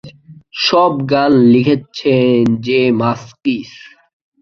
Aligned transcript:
সব 0.63 0.91
গান 1.11 1.31
লিখেছেন 1.53 2.35
জে 2.65 2.81
মাসকিস। 2.99 3.71